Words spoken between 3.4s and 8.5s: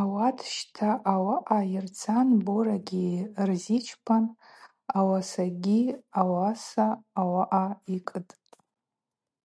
рзичпан йуасагьи ауаса ауаъа йкӏытӏ.